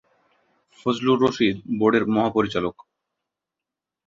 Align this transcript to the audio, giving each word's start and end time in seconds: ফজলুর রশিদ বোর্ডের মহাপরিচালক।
ফজলুর 0.79 1.17
রশিদ 1.23 1.55
বোর্ডের 1.79 2.03
মহাপরিচালক। 2.07 2.75